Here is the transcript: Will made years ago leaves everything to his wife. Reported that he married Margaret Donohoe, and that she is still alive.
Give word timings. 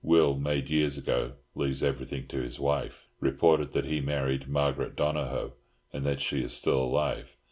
Will 0.03 0.35
made 0.35 0.71
years 0.71 0.97
ago 0.97 1.33
leaves 1.53 1.83
everything 1.83 2.25
to 2.29 2.41
his 2.41 2.59
wife. 2.59 3.05
Reported 3.19 3.73
that 3.73 3.85
he 3.85 4.01
married 4.01 4.47
Margaret 4.47 4.95
Donohoe, 4.95 5.53
and 5.93 6.03
that 6.07 6.19
she 6.21 6.41
is 6.41 6.53
still 6.53 6.81
alive. 6.83 7.37